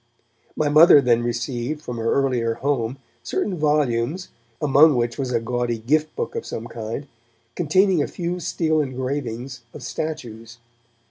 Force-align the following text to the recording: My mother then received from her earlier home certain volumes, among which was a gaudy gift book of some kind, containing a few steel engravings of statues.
My 0.55 0.67
mother 0.67 0.99
then 0.99 1.21
received 1.21 1.83
from 1.83 1.97
her 1.97 2.11
earlier 2.11 2.55
home 2.55 2.97
certain 3.21 3.55
volumes, 3.59 4.29
among 4.59 4.95
which 4.95 5.19
was 5.19 5.31
a 5.31 5.39
gaudy 5.39 5.77
gift 5.77 6.15
book 6.15 6.33
of 6.35 6.43
some 6.43 6.65
kind, 6.65 7.05
containing 7.53 8.01
a 8.01 8.07
few 8.07 8.39
steel 8.39 8.81
engravings 8.81 9.61
of 9.75 9.83
statues. 9.83 10.57